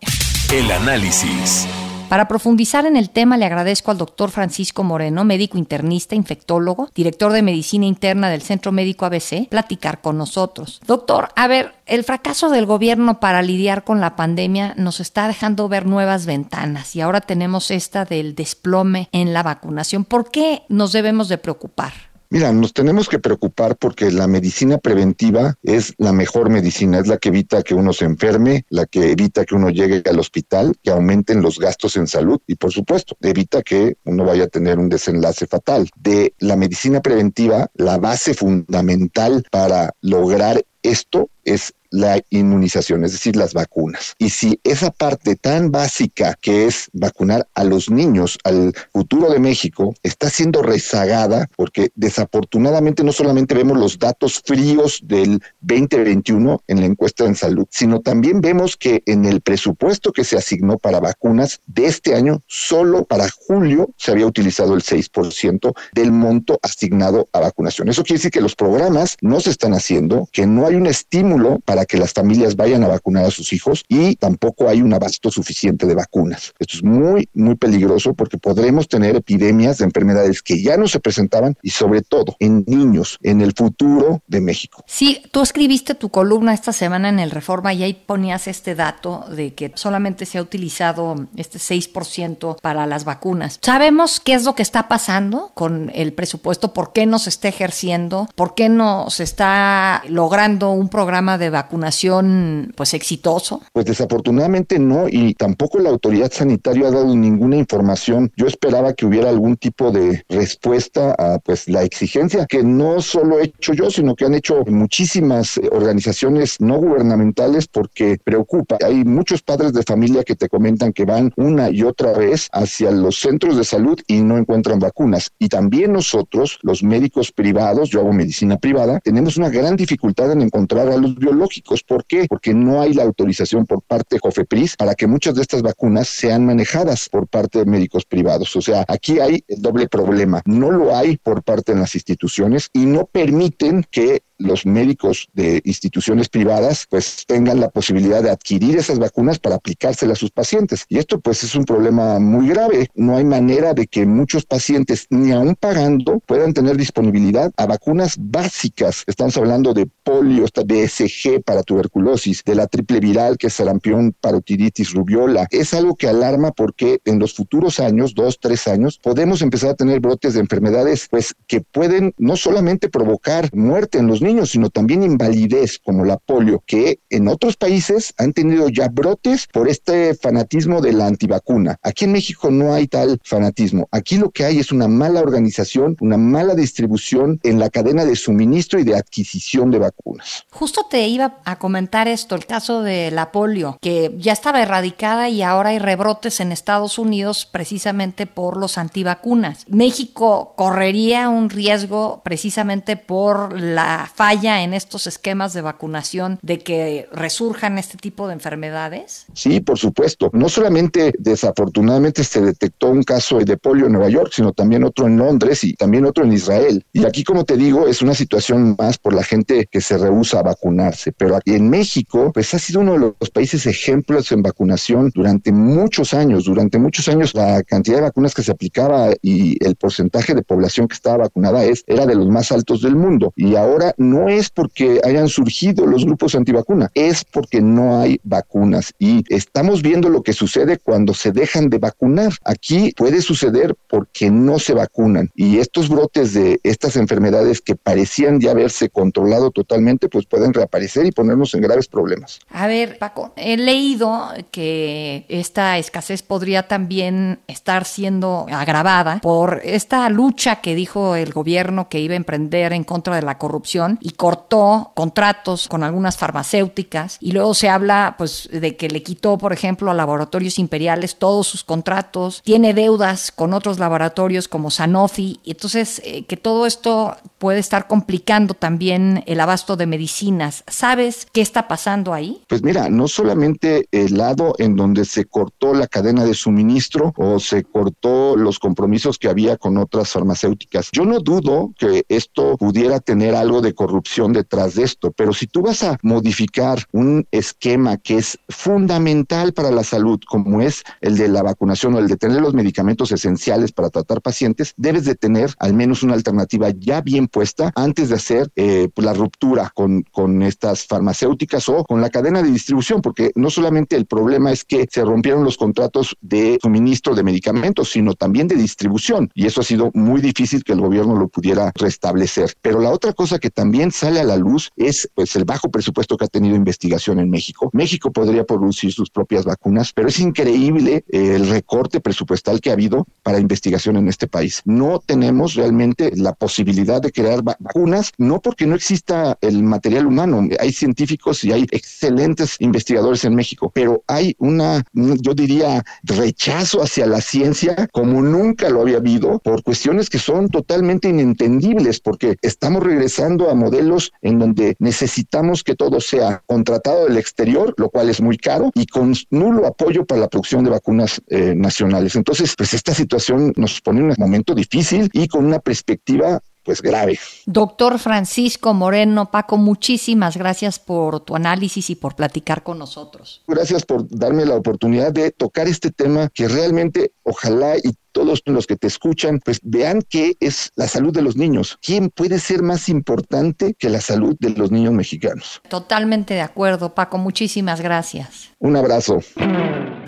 El 0.51 0.71
análisis. 0.71 1.67
Para 2.11 2.27
profundizar 2.27 2.85
en 2.85 2.97
el 2.97 3.09
tema, 3.09 3.37
le 3.37 3.45
agradezco 3.45 3.89
al 3.89 3.97
doctor 3.97 4.31
Francisco 4.31 4.83
Moreno, 4.83 5.23
médico 5.23 5.57
internista, 5.57 6.13
infectólogo, 6.13 6.89
director 6.93 7.31
de 7.31 7.41
medicina 7.41 7.85
interna 7.85 8.29
del 8.29 8.41
Centro 8.41 8.73
Médico 8.73 9.05
ABC, 9.05 9.47
platicar 9.47 10.01
con 10.01 10.17
nosotros. 10.17 10.81
Doctor, 10.85 11.29
a 11.37 11.47
ver, 11.47 11.73
el 11.85 12.03
fracaso 12.03 12.49
del 12.49 12.65
gobierno 12.65 13.21
para 13.21 13.41
lidiar 13.41 13.85
con 13.85 14.01
la 14.01 14.17
pandemia 14.17 14.73
nos 14.75 14.99
está 14.99 15.25
dejando 15.29 15.69
ver 15.69 15.85
nuevas 15.85 16.25
ventanas 16.25 16.97
y 16.97 16.99
ahora 16.99 17.21
tenemos 17.21 17.71
esta 17.71 18.03
del 18.03 18.35
desplome 18.35 19.07
en 19.13 19.31
la 19.31 19.41
vacunación. 19.41 20.03
¿Por 20.03 20.31
qué 20.31 20.63
nos 20.67 20.91
debemos 20.91 21.29
de 21.29 21.37
preocupar? 21.37 22.10
Mira, 22.33 22.53
nos 22.53 22.71
tenemos 22.73 23.09
que 23.09 23.19
preocupar 23.19 23.75
porque 23.75 24.09
la 24.09 24.25
medicina 24.25 24.77
preventiva 24.77 25.55
es 25.63 25.93
la 25.97 26.13
mejor 26.13 26.49
medicina, 26.49 26.97
es 26.99 27.07
la 27.07 27.17
que 27.17 27.27
evita 27.27 27.61
que 27.61 27.73
uno 27.73 27.91
se 27.91 28.05
enferme, 28.05 28.65
la 28.69 28.85
que 28.85 29.11
evita 29.11 29.43
que 29.43 29.53
uno 29.53 29.69
llegue 29.69 30.01
al 30.09 30.17
hospital, 30.17 30.73
que 30.81 30.91
aumenten 30.91 31.41
los 31.41 31.59
gastos 31.59 31.97
en 31.97 32.07
salud 32.07 32.39
y 32.47 32.55
por 32.55 32.71
supuesto, 32.71 33.17
evita 33.19 33.61
que 33.61 33.97
uno 34.05 34.23
vaya 34.23 34.45
a 34.45 34.47
tener 34.47 34.79
un 34.79 34.87
desenlace 34.87 35.45
fatal. 35.45 35.89
De 35.97 36.33
la 36.39 36.55
medicina 36.55 37.01
preventiva, 37.01 37.69
la 37.73 37.97
base 37.97 38.33
fundamental 38.33 39.43
para 39.51 39.91
lograr 39.99 40.63
esto 40.83 41.29
es 41.43 41.73
la 41.91 42.21
inmunización, 42.29 43.03
es 43.03 43.11
decir, 43.11 43.35
las 43.35 43.53
vacunas. 43.53 44.15
Y 44.17 44.29
si 44.29 44.59
esa 44.63 44.91
parte 44.91 45.35
tan 45.35 45.71
básica 45.71 46.37
que 46.41 46.65
es 46.65 46.89
vacunar 46.93 47.47
a 47.53 47.65
los 47.65 47.89
niños, 47.89 48.39
al 48.45 48.73
futuro 48.93 49.29
de 49.29 49.39
México, 49.39 49.93
está 50.01 50.29
siendo 50.29 50.63
rezagada, 50.63 51.49
porque 51.57 51.91
desafortunadamente 51.95 53.03
no 53.03 53.11
solamente 53.11 53.55
vemos 53.55 53.77
los 53.77 53.99
datos 53.99 54.41
fríos 54.45 55.01
del 55.03 55.41
2021 55.59 56.63
en 56.67 56.79
la 56.79 56.85
encuesta 56.85 57.25
en 57.25 57.35
salud, 57.35 57.67
sino 57.69 57.99
también 57.99 58.39
vemos 58.39 58.77
que 58.77 59.03
en 59.05 59.25
el 59.25 59.41
presupuesto 59.41 60.13
que 60.13 60.23
se 60.23 60.37
asignó 60.37 60.77
para 60.77 61.01
vacunas 61.01 61.59
de 61.67 61.87
este 61.87 62.15
año, 62.15 62.41
solo 62.47 63.03
para 63.03 63.27
julio 63.29 63.89
se 63.97 64.11
había 64.11 64.27
utilizado 64.27 64.75
el 64.75 64.81
6% 64.81 65.73
del 65.93 66.13
monto 66.13 66.57
asignado 66.61 67.27
a 67.33 67.41
vacunación. 67.41 67.89
Eso 67.89 68.03
quiere 68.03 68.19
decir 68.19 68.31
que 68.31 68.39
los 68.39 68.55
programas 68.55 69.17
no 69.19 69.41
se 69.41 69.49
están 69.49 69.73
haciendo, 69.73 70.29
que 70.31 70.47
no 70.47 70.65
hay 70.65 70.70
un 70.75 70.87
estímulo 70.87 71.59
para 71.65 71.85
que 71.85 71.97
las 71.97 72.13
familias 72.13 72.55
vayan 72.55 72.83
a 72.83 72.87
vacunar 72.87 73.25
a 73.25 73.31
sus 73.31 73.53
hijos 73.53 73.83
y 73.87 74.15
tampoco 74.15 74.69
hay 74.69 74.81
un 74.81 74.93
abasto 74.93 75.31
suficiente 75.31 75.85
de 75.85 75.95
vacunas. 75.95 76.53
Esto 76.59 76.77
es 76.77 76.83
muy, 76.83 77.29
muy 77.33 77.55
peligroso 77.55 78.13
porque 78.13 78.37
podremos 78.37 78.87
tener 78.87 79.15
epidemias 79.15 79.79
de 79.79 79.85
enfermedades 79.85 80.41
que 80.41 80.61
ya 80.61 80.77
no 80.77 80.87
se 80.87 80.99
presentaban 80.99 81.57
y 81.61 81.69
sobre 81.71 82.01
todo 82.01 82.35
en 82.39 82.63
niños, 82.67 83.17
en 83.21 83.41
el 83.41 83.53
futuro 83.53 84.21
de 84.27 84.41
México. 84.41 84.83
Sí, 84.87 85.21
tú 85.31 85.41
escribiste 85.41 85.95
tu 85.95 86.09
columna 86.09 86.53
esta 86.53 86.73
semana 86.73 87.09
en 87.09 87.19
el 87.19 87.31
Reforma 87.31 87.73
y 87.73 87.83
ahí 87.83 87.93
ponías 87.93 88.47
este 88.47 88.75
dato 88.75 89.25
de 89.35 89.53
que 89.53 89.71
solamente 89.75 90.25
se 90.25 90.37
ha 90.37 90.41
utilizado 90.41 91.27
este 91.35 91.59
6% 91.59 92.59
para 92.61 92.85
las 92.85 93.05
vacunas. 93.05 93.59
¿Sabemos 93.61 94.19
qué 94.19 94.33
es 94.33 94.43
lo 94.43 94.55
que 94.55 94.63
está 94.63 94.87
pasando 94.87 95.51
con 95.53 95.91
el 95.93 96.13
presupuesto? 96.13 96.73
¿Por 96.73 96.93
qué 96.93 97.05
no 97.05 97.19
se 97.19 97.29
está 97.29 97.47
ejerciendo? 97.47 98.29
¿Por 98.35 98.55
qué 98.55 98.69
no 98.69 99.09
se 99.09 99.23
está 99.23 100.03
logrando 100.07 100.60
un 100.69 100.89
programa 100.89 101.39
de 101.39 101.49
vacunación 101.49 102.73
pues 102.75 102.93
exitoso? 102.93 103.61
Pues 103.73 103.85
desafortunadamente 103.85 104.77
no 104.77 105.07
y 105.09 105.33
tampoco 105.33 105.79
la 105.79 105.89
autoridad 105.89 106.31
sanitaria 106.31 106.89
ha 106.89 106.91
dado 106.91 107.15
ninguna 107.15 107.57
información. 107.57 108.31
Yo 108.35 108.45
esperaba 108.45 108.93
que 108.93 109.05
hubiera 109.05 109.29
algún 109.29 109.57
tipo 109.57 109.91
de 109.91 110.23
respuesta 110.29 111.15
a 111.17 111.39
pues 111.39 111.67
la 111.67 111.83
exigencia 111.83 112.45
que 112.45 112.63
no 112.63 113.01
solo 113.01 113.39
he 113.39 113.45
hecho 113.45 113.73
yo, 113.73 113.89
sino 113.89 114.15
que 114.15 114.25
han 114.25 114.35
hecho 114.35 114.63
muchísimas 114.67 115.57
eh, 115.57 115.69
organizaciones 115.71 116.59
no 116.59 116.77
gubernamentales 116.77 117.67
porque 117.67 118.17
preocupa. 118.23 118.77
Hay 118.85 119.03
muchos 119.03 119.41
padres 119.41 119.73
de 119.73 119.83
familia 119.83 120.23
que 120.23 120.35
te 120.35 120.49
comentan 120.49 120.93
que 120.93 121.05
van 121.05 121.31
una 121.37 121.69
y 121.69 121.83
otra 121.83 122.13
vez 122.13 122.49
hacia 122.51 122.91
los 122.91 123.19
centros 123.19 123.57
de 123.57 123.63
salud 123.63 123.99
y 124.07 124.21
no 124.21 124.37
encuentran 124.37 124.79
vacunas. 124.79 125.31
Y 125.39 125.49
también 125.49 125.93
nosotros, 125.93 126.59
los 126.61 126.83
médicos 126.83 127.31
privados, 127.31 127.89
yo 127.89 128.01
hago 128.01 128.13
medicina 128.13 128.57
privada, 128.57 128.99
tenemos 128.99 129.37
una 129.37 129.49
gran 129.49 129.75
dificultad 129.75 130.31
en 130.31 130.41
encontrar 130.51 130.89
a 130.89 130.97
los 130.97 131.15
biológicos. 131.15 131.81
¿Por 131.83 132.05
qué? 132.05 132.25
Porque 132.27 132.53
no 132.53 132.81
hay 132.81 132.93
la 132.93 133.03
autorización 133.03 133.65
por 133.65 133.81
parte 133.81 134.17
de 134.17 134.19
COFEPRIS 134.19 134.75
para 134.75 134.95
que 134.95 135.07
muchas 135.07 135.35
de 135.35 135.41
estas 135.41 135.61
vacunas 135.61 136.09
sean 136.09 136.45
manejadas 136.45 137.07
por 137.07 137.27
parte 137.27 137.59
de 137.59 137.65
médicos 137.65 138.05
privados. 138.05 138.53
O 138.57 138.61
sea, 138.61 138.83
aquí 138.87 139.19
hay 139.19 139.43
el 139.47 139.61
doble 139.61 139.87
problema. 139.87 140.41
No 140.45 140.71
lo 140.71 140.95
hay 140.95 141.15
por 141.15 141.41
parte 141.43 141.73
de 141.73 141.79
las 141.79 141.95
instituciones 141.95 142.69
y 142.73 142.85
no 142.85 143.05
permiten 143.05 143.85
que 143.89 144.23
los 144.41 144.65
médicos 144.65 145.27
de 145.33 145.61
instituciones 145.65 146.29
privadas 146.29 146.85
pues 146.89 147.25
tengan 147.25 147.59
la 147.59 147.69
posibilidad 147.69 148.21
de 148.21 148.29
adquirir 148.29 148.77
esas 148.77 148.99
vacunas 148.99 149.39
para 149.39 149.55
aplicárselas 149.55 150.17
a 150.17 150.19
sus 150.19 150.31
pacientes. 150.31 150.85
Y 150.89 150.97
esto 150.97 151.19
pues 151.19 151.43
es 151.43 151.55
un 151.55 151.65
problema 151.65 152.19
muy 152.19 152.49
grave. 152.49 152.89
No 152.95 153.17
hay 153.17 153.25
manera 153.25 153.73
de 153.73 153.87
que 153.87 154.05
muchos 154.05 154.45
pacientes, 154.45 155.07
ni 155.09 155.31
aún 155.31 155.55
pagando, 155.55 156.19
puedan 156.19 156.53
tener 156.53 156.77
disponibilidad 156.77 157.51
a 157.57 157.65
vacunas 157.65 158.15
básicas. 158.19 159.03
Estamos 159.07 159.37
hablando 159.37 159.73
de 159.73 159.87
polio, 160.03 160.45
de 160.65 160.87
SG 160.87 161.41
para 161.43 161.63
tuberculosis, 161.63 162.43
de 162.43 162.55
la 162.55 162.67
triple 162.67 162.99
viral 162.99 163.37
que 163.37 163.47
es 163.47 163.53
sarampión, 163.53 164.13
parotiditis, 164.19 164.93
rubiola. 164.93 165.47
Es 165.51 165.73
algo 165.73 165.95
que 165.95 166.07
alarma 166.07 166.51
porque 166.51 166.99
en 167.05 167.19
los 167.19 167.33
futuros 167.33 167.79
años, 167.79 168.13
dos, 168.13 168.39
tres 168.39 168.67
años, 168.67 168.99
podemos 169.01 169.41
empezar 169.41 169.71
a 169.71 169.75
tener 169.75 169.99
brotes 169.99 170.33
de 170.33 170.39
enfermedades 170.39 171.07
pues 171.09 171.33
que 171.47 171.61
pueden 171.61 172.13
no 172.17 172.35
solamente 172.35 172.89
provocar 172.89 173.49
muerte 173.53 173.97
en 173.97 174.07
los 174.07 174.21
niños, 174.31 174.51
sino 174.51 174.69
también 174.69 175.03
invalidez, 175.03 175.79
como 175.79 176.05
la 176.05 176.17
polio, 176.17 176.63
que 176.65 176.99
en 177.09 177.27
otros 177.27 177.57
países 177.57 178.13
han 178.17 178.33
tenido 178.33 178.69
ya 178.69 178.87
brotes 178.87 179.47
por 179.51 179.67
este 179.67 180.15
fanatismo 180.15 180.81
de 180.81 180.93
la 180.93 181.07
antivacuna. 181.07 181.77
Aquí 181.83 182.05
en 182.05 182.13
México 182.13 182.49
no 182.49 182.73
hay 182.73 182.87
tal 182.87 183.19
fanatismo. 183.23 183.87
Aquí 183.91 184.17
lo 184.17 184.29
que 184.31 184.45
hay 184.45 184.59
es 184.59 184.71
una 184.71 184.87
mala 184.87 185.21
organización, 185.21 185.97
una 185.99 186.17
mala 186.17 186.55
distribución 186.55 187.39
en 187.43 187.59
la 187.59 187.69
cadena 187.69 188.05
de 188.05 188.15
suministro 188.15 188.79
y 188.79 188.83
de 188.83 188.95
adquisición 188.95 189.71
de 189.71 189.79
vacunas. 189.79 190.45
Justo 190.51 190.85
te 190.89 191.07
iba 191.07 191.39
a 191.43 191.57
comentar 191.57 192.07
esto, 192.07 192.35
el 192.35 192.45
caso 192.45 192.83
de 192.83 193.11
la 193.11 193.31
polio, 193.31 193.77
que 193.81 194.15
ya 194.17 194.33
estaba 194.33 194.61
erradicada 194.61 195.29
y 195.29 195.41
ahora 195.41 195.69
hay 195.69 195.79
rebrotes 195.79 196.39
en 196.39 196.51
Estados 196.51 196.97
Unidos 196.97 197.47
precisamente 197.51 198.25
por 198.25 198.57
los 198.57 198.77
antivacunas. 198.77 199.65
México 199.67 200.53
correría 200.55 201.29
un 201.29 201.49
riesgo 201.49 202.21
precisamente 202.23 202.95
por 202.97 203.59
la 203.59 204.10
falla 204.13 204.63
en 204.63 204.73
estos 204.73 205.07
esquemas 205.07 205.53
de 205.53 205.61
vacunación 205.61 206.39
de 206.41 206.59
que 206.59 207.07
resurjan 207.11 207.77
este 207.77 207.97
tipo 207.97 208.27
de 208.27 208.33
enfermedades? 208.33 209.25
Sí, 209.33 209.59
por 209.59 209.77
supuesto. 209.77 210.29
No 210.33 210.49
solamente 210.49 211.13
desafortunadamente 211.17 212.23
se 212.23 212.41
detectó 212.41 212.89
un 212.89 213.03
caso 213.03 213.39
de 213.39 213.57
polio 213.57 213.87
en 213.87 213.93
Nueva 213.93 214.09
York, 214.09 214.31
sino 214.33 214.53
también 214.53 214.83
otro 214.83 215.07
en 215.07 215.17
Londres 215.17 215.63
y 215.63 215.73
también 215.73 216.05
otro 216.05 216.23
en 216.23 216.33
Israel. 216.33 216.85
Y 216.93 217.05
aquí, 217.05 217.23
como 217.23 217.45
te 217.45 217.57
digo, 217.57 217.87
es 217.87 218.01
una 218.01 218.13
situación 218.13 218.75
más 218.77 218.97
por 218.97 219.13
la 219.13 219.23
gente 219.23 219.67
que 219.69 219.81
se 219.81 219.97
rehúsa 219.97 220.39
a 220.39 220.43
vacunarse. 220.43 221.11
Pero 221.11 221.35
aquí 221.35 221.55
en 221.55 221.69
México, 221.69 222.31
pues 222.33 222.53
ha 222.53 222.59
sido 222.59 222.81
uno 222.81 222.93
de 222.93 223.13
los 223.19 223.29
países 223.29 223.65
ejemplos 223.65 224.31
en 224.31 224.41
vacunación 224.41 225.11
durante 225.13 225.51
muchos 225.51 226.13
años. 226.13 226.45
Durante 226.45 226.77
muchos 226.77 227.07
años 227.07 227.33
la 227.33 227.63
cantidad 227.63 227.97
de 227.97 228.03
vacunas 228.03 228.33
que 228.33 228.43
se 228.43 228.51
aplicaba 228.51 229.09
y 229.21 229.63
el 229.65 229.75
porcentaje 229.75 230.33
de 230.33 230.43
población 230.43 230.87
que 230.87 230.95
estaba 230.95 231.17
vacunada 231.17 231.63
es, 231.63 231.83
era 231.87 232.05
de 232.05 232.15
los 232.15 232.27
más 232.27 232.51
altos 232.51 232.81
del 232.81 232.95
mundo. 232.95 233.33
Y 233.35 233.55
ahora 233.55 233.93
no 234.01 234.27
es 234.27 234.49
porque 234.49 234.99
hayan 235.03 235.29
surgido 235.29 235.85
los 235.85 236.05
grupos 236.05 236.35
antivacuna, 236.35 236.91
es 236.93 237.23
porque 237.23 237.61
no 237.61 237.99
hay 237.99 238.19
vacunas 238.23 238.93
y 238.99 239.23
estamos 239.33 239.81
viendo 239.81 240.09
lo 240.09 240.23
que 240.23 240.33
sucede 240.33 240.77
cuando 240.77 241.13
se 241.13 241.31
dejan 241.31 241.69
de 241.69 241.77
vacunar. 241.77 242.33
Aquí 242.43 242.93
puede 242.97 243.21
suceder 243.21 243.75
porque 243.91 244.31
no 244.31 244.57
se 244.57 244.73
vacunan. 244.73 245.29
Y 245.35 245.57
estos 245.57 245.89
brotes 245.89 246.33
de 246.33 246.61
estas 246.63 246.95
enfermedades 246.95 247.59
que 247.59 247.75
parecían 247.75 248.39
ya 248.39 248.51
haberse 248.51 248.89
controlado 248.89 249.51
totalmente, 249.51 250.07
pues 250.07 250.25
pueden 250.25 250.53
reaparecer 250.53 251.05
y 251.05 251.11
ponernos 251.11 251.53
en 251.55 251.61
graves 251.61 251.89
problemas. 251.89 252.39
A 252.49 252.67
ver, 252.67 252.97
Paco, 252.97 253.33
he 253.35 253.57
leído 253.57 254.29
que 254.49 255.25
esta 255.27 255.77
escasez 255.77 256.23
podría 256.23 256.69
también 256.69 257.39
estar 257.47 257.83
siendo 257.83 258.45
agravada 258.49 259.19
por 259.19 259.59
esta 259.65 260.09
lucha 260.09 260.61
que 260.61 260.73
dijo 260.73 261.17
el 261.17 261.33
gobierno 261.33 261.89
que 261.89 261.99
iba 261.99 262.13
a 262.13 262.17
emprender 262.17 262.71
en 262.71 262.85
contra 262.85 263.17
de 263.17 263.23
la 263.23 263.37
corrupción 263.37 263.99
y 263.99 264.11
cortó 264.11 264.93
contratos 264.95 265.67
con 265.67 265.83
algunas 265.83 266.15
farmacéuticas 266.15 267.17
y 267.19 267.33
luego 267.33 267.53
se 267.53 267.67
habla 267.67 268.15
pues 268.17 268.47
de 268.53 268.77
que 268.77 268.87
le 268.87 269.03
quitó, 269.03 269.37
por 269.37 269.51
ejemplo, 269.51 269.91
a 269.91 269.93
laboratorios 269.93 270.59
imperiales 270.59 271.17
todos 271.17 271.45
sus 271.47 271.65
contratos, 271.65 272.41
tiene 272.45 272.73
deudas 272.73 273.33
con 273.33 273.53
otros 273.53 273.80
laboratorios 273.81 274.47
como 274.47 274.71
Sanofi, 274.71 275.41
entonces 275.45 276.01
eh, 276.05 276.23
que 276.23 276.37
todo 276.37 276.65
esto 276.65 277.17
puede 277.37 277.59
estar 277.59 277.87
complicando 277.87 278.53
también 278.53 279.23
el 279.25 279.39
abasto 279.41 279.75
de 279.75 279.87
medicinas. 279.87 280.63
¿Sabes 280.67 281.27
qué 281.33 281.41
está 281.41 281.67
pasando 281.67 282.13
ahí? 282.13 282.41
Pues 282.47 282.63
mira, 282.63 282.87
no 282.87 283.09
solamente 283.09 283.87
el 283.91 284.17
lado 284.17 284.53
en 284.57 284.77
donde 284.77 285.05
se 285.05 285.25
cortó 285.25 285.73
la 285.73 285.87
cadena 285.87 286.23
de 286.23 286.33
suministro 286.33 287.13
o 287.17 287.39
se 287.39 287.63
cortó 287.63 288.37
los 288.37 288.59
compromisos 288.59 289.17
que 289.17 289.27
había 289.27 289.57
con 289.57 289.77
otras 289.77 290.11
farmacéuticas. 290.11 290.89
Yo 290.93 291.03
no 291.03 291.19
dudo 291.19 291.73
que 291.77 292.05
esto 292.07 292.57
pudiera 292.57 292.99
tener 292.99 293.35
algo 293.35 293.61
de 293.61 293.73
corrupción 293.73 294.33
detrás 294.33 294.75
de 294.75 294.83
esto, 294.83 295.11
pero 295.11 295.33
si 295.33 295.47
tú 295.47 295.63
vas 295.63 295.83
a 295.83 295.97
modificar 296.03 296.85
un 296.91 297.27
esquema 297.31 297.97
que 297.97 298.17
es 298.17 298.37
fundamental 298.49 299.53
para 299.53 299.71
la 299.71 299.83
salud, 299.83 300.19
como 300.27 300.61
es 300.61 300.83
el 301.01 301.17
de 301.17 301.27
la 301.27 301.41
vacunación 301.41 301.95
o 301.95 301.99
el 301.99 302.07
de 302.07 302.17
tener 302.17 302.41
los 302.41 302.53
medicamentos 302.53 303.11
esenciales 303.11 303.70
para 303.73 303.89
tratar 303.89 304.21
pacientes, 304.21 304.73
debes 304.77 305.05
de 305.05 305.15
tener 305.15 305.53
al 305.59 305.73
menos 305.73 306.03
una 306.03 306.13
alternativa 306.13 306.69
ya 306.69 307.01
bien 307.01 307.27
puesta 307.27 307.71
antes 307.75 308.09
de 308.09 308.15
hacer 308.15 308.51
eh, 308.55 308.89
pues, 308.93 309.05
la 309.05 309.13
ruptura 309.13 309.71
con, 309.73 310.03
con 310.11 310.41
estas 310.41 310.85
farmacéuticas 310.85 311.67
o 311.69 311.83
con 311.83 312.01
la 312.01 312.09
cadena 312.09 312.41
de 312.41 312.51
distribución, 312.51 313.01
porque 313.01 313.31
no 313.35 313.49
solamente 313.49 313.95
el 313.95 314.05
problema 314.05 314.51
es 314.51 314.63
que 314.63 314.87
se 314.89 315.03
rompieron 315.03 315.43
los 315.43 315.57
contratos 315.57 316.15
de 316.21 316.57
suministro 316.61 317.15
de 317.15 317.23
medicamentos, 317.23 317.91
sino 317.91 318.13
también 318.13 318.47
de 318.47 318.55
distribución, 318.55 319.29
y 319.33 319.45
eso 319.45 319.61
ha 319.61 319.63
sido 319.63 319.91
muy 319.93 320.21
difícil 320.21 320.63
que 320.63 320.73
el 320.73 320.81
gobierno 320.81 321.15
lo 321.15 321.27
pudiera 321.27 321.71
restablecer. 321.75 322.53
Pero 322.61 322.79
la 322.79 322.91
otra 322.91 323.13
cosa 323.13 323.39
que 323.39 323.49
también 323.49 323.91
sale 323.91 324.19
a 324.19 324.23
la 324.23 324.37
luz 324.37 324.69
es 324.75 325.09
pues 325.13 325.35
el 325.35 325.45
bajo 325.45 325.69
presupuesto 325.69 326.17
que 326.17 326.25
ha 326.25 326.27
tenido 326.27 326.55
investigación 326.55 327.19
en 327.19 327.29
México. 327.29 327.69
México 327.73 328.11
podría 328.11 328.43
producir 328.43 328.91
sus 328.91 329.09
propias 329.09 329.45
vacunas, 329.45 329.91
pero 329.93 330.07
es 330.07 330.19
increíble 330.19 331.03
eh, 331.07 331.35
el 331.35 331.49
recorte 331.49 331.99
presupuestal 331.99 332.59
que 332.61 332.69
ha 332.69 332.73
habido 332.73 333.05
para 333.23 333.39
investigación 333.39 333.60
en 333.65 334.07
este 334.07 334.27
país. 334.27 334.61
No 334.65 334.99
tenemos 335.05 335.55
realmente 335.55 336.11
la 336.15 336.33
posibilidad 336.33 337.01
de 337.01 337.11
crear 337.11 337.41
vacunas, 337.43 338.11
no 338.17 338.41
porque 338.41 338.65
no 338.65 338.75
exista 338.75 339.37
el 339.41 339.63
material 339.63 340.07
humano, 340.07 340.47
hay 340.59 340.71
científicos 340.71 341.43
y 341.43 341.51
hay 341.51 341.65
excelentes 341.71 342.55
investigadores 342.59 343.23
en 343.25 343.35
México, 343.35 343.71
pero 343.73 344.03
hay 344.07 344.35
una, 344.39 344.83
yo 344.93 345.33
diría, 345.33 345.83
rechazo 346.03 346.81
hacia 346.81 347.05
la 347.05 347.21
ciencia 347.21 347.87
como 347.91 348.21
nunca 348.21 348.69
lo 348.69 348.81
había 348.81 348.97
habido 348.97 349.39
por 349.39 349.63
cuestiones 349.63 350.09
que 350.09 350.19
son 350.19 350.49
totalmente 350.49 351.09
inentendibles, 351.09 351.99
porque 351.99 352.37
estamos 352.41 352.83
regresando 352.83 353.49
a 353.49 353.55
modelos 353.55 354.11
en 354.21 354.39
donde 354.39 354.75
necesitamos 354.79 355.63
que 355.63 355.75
todo 355.75 355.99
sea 356.01 356.43
contratado 356.47 357.05
del 357.05 357.17
exterior, 357.17 357.73
lo 357.77 357.89
cual 357.89 358.09
es 358.09 358.21
muy 358.21 358.37
caro, 358.37 358.71
y 358.75 358.85
con 358.85 359.13
nulo 359.29 359.67
apoyo 359.67 360.05
para 360.05 360.21
la 360.21 360.27
producción 360.27 360.63
de 360.63 360.71
vacunas 360.71 361.21
eh, 361.27 361.53
nacionales. 361.55 362.15
Entonces, 362.15 362.53
pues 362.57 362.73
esta 362.73 362.93
situación 362.93 363.50
nos 363.55 363.81
pone 363.81 363.99
en 363.99 364.05
un 364.05 364.15
momento 364.17 364.53
difícil 364.53 365.09
y 365.13 365.27
con 365.27 365.45
una 365.45 365.59
perspectiva 365.59 366.41
pues 366.63 366.81
grave. 366.81 367.19
Doctor 367.45 367.99
Francisco 367.99 368.73
Moreno, 368.73 369.31
Paco, 369.31 369.57
muchísimas 369.57 370.37
gracias 370.37 370.79
por 370.79 371.21
tu 371.21 371.35
análisis 371.35 371.89
y 371.89 371.95
por 371.95 372.15
platicar 372.15 372.63
con 372.63 372.77
nosotros. 372.77 373.41
Gracias 373.47 373.85
por 373.85 374.07
darme 374.09 374.45
la 374.45 374.55
oportunidad 374.55 375.11
de 375.11 375.31
tocar 375.31 375.67
este 375.67 375.91
tema 375.91 376.29
que 376.29 376.47
realmente 376.47 377.13
ojalá 377.23 377.77
y 377.77 377.93
todos 378.11 378.41
los 378.45 378.67
que 378.67 378.75
te 378.75 378.87
escuchan, 378.87 379.39
pues 379.43 379.59
vean 379.63 380.01
qué 380.07 380.35
es 380.39 380.71
la 380.75 380.87
salud 380.87 381.13
de 381.13 381.21
los 381.21 381.37
niños. 381.37 381.77
¿Quién 381.81 382.09
puede 382.09 382.39
ser 382.39 382.61
más 382.61 382.89
importante 382.89 383.73
que 383.73 383.89
la 383.89 384.01
salud 384.01 384.35
de 384.39 384.49
los 384.49 384.69
niños 384.69 384.93
mexicanos? 384.93 385.61
Totalmente 385.69 386.33
de 386.33 386.41
acuerdo, 386.41 386.93
Paco. 386.93 387.17
Muchísimas 387.17 387.79
gracias. 387.79 388.49
Un 388.59 388.75
abrazo. 388.75 389.19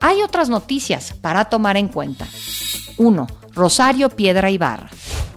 Hay 0.00 0.22
otras 0.22 0.48
noticias 0.48 1.12
para 1.20 1.44
tomar 1.44 1.76
en 1.76 1.88
cuenta. 1.88 2.26
1. 2.96 3.26
Rosario 3.54 4.08
Piedra 4.08 4.50
Ibarra. 4.50 4.90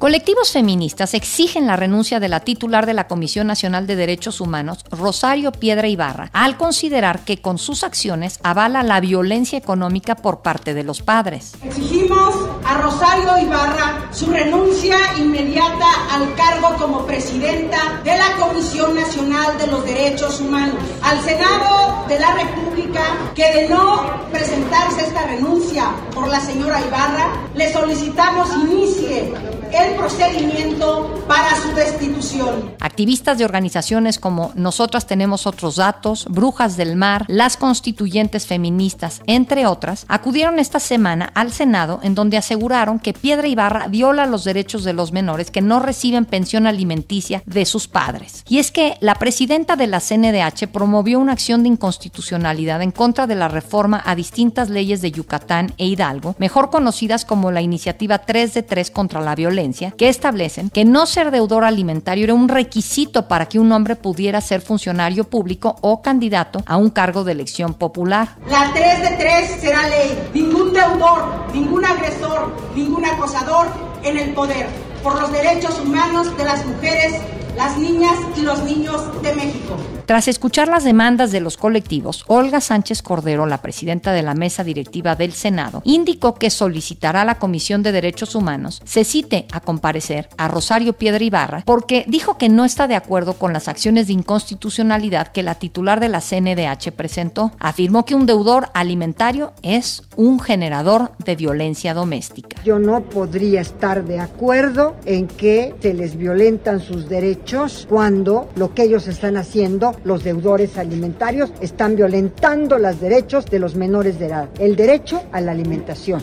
Colectivos 0.03 0.51
feministas 0.51 1.13
exigen 1.13 1.65
la 1.65 1.77
renuncia 1.77 2.19
de 2.19 2.27
la 2.27 2.41
titular 2.41 2.85
de 2.85 2.93
la 2.93 3.07
Comisión 3.07 3.47
Nacional 3.47 3.87
de 3.87 3.95
Derechos 3.95 4.41
Humanos, 4.41 4.83
Rosario 4.91 5.53
Piedra 5.53 5.87
Ibarra, 5.87 6.29
al 6.33 6.57
considerar 6.57 7.21
que 7.21 7.41
con 7.41 7.57
sus 7.57 7.85
acciones 7.85 8.37
avala 8.43 8.83
la 8.83 8.99
violencia 8.99 9.57
económica 9.57 10.17
por 10.17 10.41
parte 10.41 10.73
de 10.73 10.83
los 10.83 11.01
padres. 11.01 11.53
Exigimos 11.63 12.35
a 12.65 12.79
Rosario 12.79 13.47
Ibarra 13.47 14.09
su 14.11 14.29
renuncia 14.29 14.97
inmediata 15.17 15.87
al 16.11 16.35
cargo 16.35 16.75
como 16.77 17.05
presidenta 17.05 18.01
de 18.03 18.17
la 18.17 18.35
Comisión 18.45 18.95
Nacional 18.95 19.57
de 19.57 19.67
los 19.67 19.85
Derechos 19.85 20.41
Humanos. 20.41 20.83
Al 21.01 21.21
Senado 21.21 22.03
de 22.09 22.19
la 22.19 22.33
República, 22.33 23.03
que 23.35 23.53
de 23.53 23.69
no 23.69 24.03
presentarse 24.33 25.05
esta 25.05 25.27
renuncia 25.27 25.91
por 26.13 26.27
la 26.27 26.41
señora 26.41 26.81
Ibarra, 26.81 27.47
le 27.55 27.71
solicitamos 27.71 28.49
inicie 28.65 29.31
el 29.73 29.92
procedimiento 30.03 31.23
para 31.29 31.55
su 31.55 31.73
destitución. 31.73 32.75
Activistas 32.81 33.37
de 33.37 33.45
organizaciones 33.45 34.19
como 34.19 34.51
Nosotras 34.53 35.07
Tenemos 35.07 35.47
Otros 35.47 35.77
Datos, 35.77 36.25
Brujas 36.29 36.75
del 36.75 36.97
Mar, 36.97 37.23
Las 37.29 37.55
Constituyentes 37.55 38.45
Feministas, 38.45 39.21
entre 39.27 39.65
otras, 39.65 40.05
acudieron 40.09 40.59
esta 40.59 40.81
semana 40.81 41.31
al 41.35 41.53
Senado 41.53 42.01
en 42.03 42.15
donde 42.15 42.35
aseguraron 42.35 42.99
que 42.99 43.13
Piedra 43.13 43.47
Ibarra 43.47 43.87
viola 43.87 44.25
los 44.25 44.43
derechos 44.43 44.83
de 44.83 44.91
los 44.91 45.13
menores 45.13 45.51
que 45.51 45.61
no 45.61 45.79
reciben 45.79 46.25
pensión 46.25 46.67
alimenticia 46.67 47.41
de 47.45 47.65
sus 47.65 47.87
padres. 47.87 48.43
Y 48.49 48.59
es 48.59 48.71
que 48.71 48.97
la 48.99 49.15
presidenta 49.15 49.77
de 49.77 49.87
la 49.87 50.01
CNDH 50.01 50.67
promovió 50.67 51.17
una 51.17 51.31
acción 51.31 51.63
de 51.63 51.69
inconstitucionalidad 51.69 52.81
en 52.81 52.91
contra 52.91 53.25
de 53.25 53.35
la 53.35 53.47
reforma 53.47 54.03
a 54.05 54.15
distintas 54.15 54.69
leyes 54.69 55.01
de 55.01 55.11
Yucatán 55.11 55.73
e 55.77 55.85
Hidalgo, 55.85 56.35
mejor 56.39 56.71
conocidas 56.71 57.23
como 57.23 57.51
la 57.51 57.61
iniciativa 57.61 58.17
3 58.17 58.53
de 58.53 58.63
3 58.63 58.91
contra 58.91 59.21
la 59.21 59.35
violencia 59.35 59.92
que 59.97 60.09
establecen 60.09 60.69
que 60.69 60.85
no 60.85 61.05
ser 61.05 61.31
deudor 61.31 61.63
alimentario 61.63 62.23
era 62.23 62.33
un 62.33 62.49
requisito 62.49 63.27
para 63.27 63.47
que 63.47 63.59
un 63.59 63.71
hombre 63.71 63.95
pudiera 63.95 64.41
ser 64.41 64.61
funcionario 64.61 65.23
público 65.25 65.75
o 65.81 66.01
candidato 66.01 66.63
a 66.65 66.77
un 66.77 66.89
cargo 66.89 67.23
de 67.23 67.33
elección 67.33 67.73
popular. 67.73 68.35
La 68.49 68.71
3 68.73 69.09
de 69.09 69.15
3 69.17 69.61
será 69.61 69.87
ley. 69.87 70.29
Ningún 70.33 70.73
deudor, 70.73 71.51
ningún 71.53 71.85
agresor, 71.85 72.53
ningún 72.75 73.05
acosador 73.05 73.67
en 74.03 74.17
el 74.17 74.33
poder 74.33 74.67
por 75.03 75.19
los 75.19 75.31
derechos 75.31 75.79
humanos 75.79 76.35
de 76.37 76.45
las 76.45 76.65
mujeres 76.65 77.13
las 77.55 77.77
niñas 77.77 78.15
y 78.35 78.41
los 78.41 78.63
niños 78.63 79.21
de 79.21 79.33
México. 79.33 79.77
Tras 80.05 80.27
escuchar 80.27 80.67
las 80.67 80.83
demandas 80.83 81.31
de 81.31 81.39
los 81.39 81.55
colectivos, 81.55 82.25
Olga 82.27 82.59
Sánchez 82.59 83.01
Cordero, 83.01 83.45
la 83.45 83.61
presidenta 83.61 84.11
de 84.11 84.21
la 84.21 84.33
mesa 84.33 84.63
directiva 84.63 85.15
del 85.15 85.31
Senado, 85.31 85.81
indicó 85.85 86.35
que 86.35 86.49
solicitará 86.49 87.21
a 87.21 87.25
la 87.25 87.39
Comisión 87.39 87.83
de 87.83 87.91
Derechos 87.93 88.35
Humanos 88.35 88.81
se 88.85 89.05
cite 89.05 89.47
a 89.51 89.61
comparecer 89.61 90.29
a 90.37 90.47
Rosario 90.47 90.93
Piedra 90.93 91.23
Ibarra 91.23 91.63
porque 91.65 92.05
dijo 92.07 92.37
que 92.37 92.49
no 92.49 92.65
está 92.65 92.87
de 92.87 92.95
acuerdo 92.95 93.33
con 93.33 93.53
las 93.53 93.67
acciones 93.67 94.07
de 94.07 94.13
inconstitucionalidad 94.13 95.27
que 95.29 95.43
la 95.43 95.55
titular 95.55 95.99
de 95.99 96.09
la 96.09 96.21
CNDH 96.21 96.91
presentó. 96.91 97.51
Afirmó 97.59 98.05
que 98.05 98.15
un 98.15 98.25
deudor 98.25 98.69
alimentario 98.73 99.53
es 99.61 100.03
un 100.15 100.39
generador 100.39 101.11
de 101.23 101.35
violencia 101.35 101.93
doméstica. 101.93 102.61
Yo 102.63 102.79
no 102.79 103.01
podría 103.01 103.61
estar 103.61 104.03
de 104.03 104.19
acuerdo 104.19 104.95
en 105.05 105.27
que 105.27 105.73
se 105.81 105.93
les 105.93 106.17
violentan 106.17 106.79
sus 106.79 107.07
derechos 107.07 107.87
cuando 107.89 108.49
lo 108.55 108.73
que 108.73 108.83
ellos 108.83 109.07
están 109.07 109.37
haciendo, 109.37 109.92
los 110.03 110.23
deudores 110.23 110.77
alimentarios, 110.77 111.51
están 111.61 111.95
violentando 111.95 112.77
los 112.77 112.99
derechos 112.99 113.45
de 113.45 113.59
los 113.59 113.75
menores 113.75 114.19
de 114.19 114.27
edad, 114.27 114.49
el 114.59 114.75
derecho 114.75 115.23
a 115.31 115.41
la 115.41 115.51
alimentación. 115.51 116.21